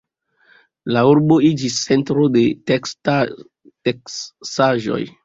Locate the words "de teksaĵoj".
2.37-4.99